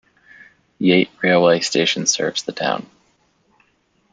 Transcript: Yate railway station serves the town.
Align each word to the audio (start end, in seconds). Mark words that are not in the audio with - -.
Yate 0.79 1.11
railway 1.21 1.59
station 1.59 2.07
serves 2.07 2.41
the 2.41 2.51
town. 2.51 2.89